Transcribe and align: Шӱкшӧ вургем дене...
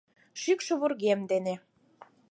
Шӱкшӧ 0.41 0.73
вургем 0.79 1.19
дене... 1.31 1.55